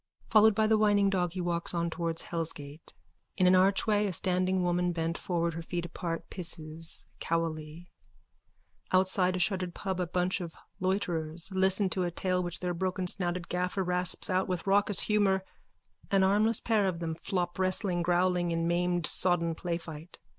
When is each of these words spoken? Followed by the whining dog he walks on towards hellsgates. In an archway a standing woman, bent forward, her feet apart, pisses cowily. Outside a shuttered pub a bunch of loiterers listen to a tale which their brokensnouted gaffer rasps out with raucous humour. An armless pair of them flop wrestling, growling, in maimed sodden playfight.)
Followed 0.31 0.55
by 0.55 0.65
the 0.65 0.79
whining 0.79 1.11
dog 1.11 1.33
he 1.33 1.41
walks 1.41 1.75
on 1.75 1.87
towards 1.91 2.23
hellsgates. 2.23 2.95
In 3.37 3.45
an 3.45 3.55
archway 3.55 4.07
a 4.07 4.13
standing 4.13 4.63
woman, 4.63 4.93
bent 4.93 5.15
forward, 5.15 5.53
her 5.53 5.61
feet 5.61 5.85
apart, 5.85 6.27
pisses 6.31 7.05
cowily. 7.19 7.87
Outside 8.91 9.35
a 9.35 9.39
shuttered 9.39 9.75
pub 9.75 9.99
a 9.99 10.07
bunch 10.07 10.41
of 10.41 10.55
loiterers 10.79 11.51
listen 11.51 11.87
to 11.91 12.01
a 12.01 12.09
tale 12.09 12.41
which 12.41 12.61
their 12.61 12.73
brokensnouted 12.73 13.47
gaffer 13.47 13.83
rasps 13.83 14.27
out 14.27 14.47
with 14.47 14.65
raucous 14.65 15.01
humour. 15.01 15.43
An 16.09 16.23
armless 16.23 16.59
pair 16.59 16.87
of 16.87 16.97
them 16.97 17.13
flop 17.13 17.59
wrestling, 17.59 18.01
growling, 18.01 18.49
in 18.49 18.67
maimed 18.67 19.05
sodden 19.05 19.53
playfight.) 19.53 20.17